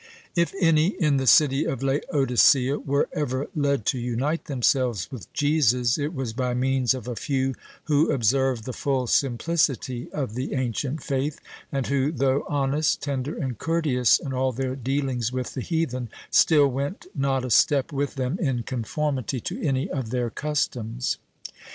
If 0.35 0.55
any 0.59 0.87
in 0.99 1.17
the 1.17 1.27
city 1.27 1.63
of 1.65 1.83
Laodicea 1.83 2.79
were 2.79 3.07
ever 3.13 3.49
led 3.55 3.85
to 3.85 3.99
unite 3.99 4.45
themselves 4.45 5.07
with 5.11 5.31
Jesus, 5.31 5.99
it 5.99 6.11
was 6.15 6.33
by 6.33 6.55
means 6.55 6.95
of 6.95 7.07
a 7.07 7.15
few 7.15 7.53
who 7.83 8.09
observed 8.11 8.63
the 8.63 8.73
full 8.73 9.05
simplicity 9.05 10.11
of 10.11 10.33
the 10.33 10.55
ancient 10.55 11.03
faith, 11.03 11.39
and 11.71 11.85
who, 11.85 12.11
though 12.11 12.45
honest, 12.49 13.03
tender, 13.03 13.35
and 13.37 13.59
courteous 13.59 14.17
in 14.17 14.33
all 14.33 14.51
their 14.51 14.75
dealings 14.75 15.31
with 15.31 15.53
the 15.53 15.61
heathen, 15.61 16.09
still 16.31 16.67
went 16.67 17.05
not 17.13 17.45
a 17.45 17.51
step 17.51 17.93
with 17.93 18.15
them 18.15 18.39
in 18.39 18.63
conformity 18.63 19.39
to 19.41 19.61
any 19.63 19.87
of 19.87 20.09
their 20.09 20.31
customs. 20.31 21.17